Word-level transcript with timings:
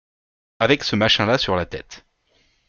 Avec 0.57 0.83
ce 0.83 0.95
machin-là 0.95 1.37
sur 1.37 1.55
la 1.55 1.67
tête 1.67 2.07